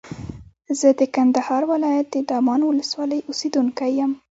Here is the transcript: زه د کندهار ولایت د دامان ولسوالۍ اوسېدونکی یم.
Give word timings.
زه 0.79 0.89
د 0.99 1.01
کندهار 1.15 1.61
ولایت 1.73 2.07
د 2.11 2.17
دامان 2.29 2.61
ولسوالۍ 2.65 3.19
اوسېدونکی 3.29 3.89
یم. 3.99 4.11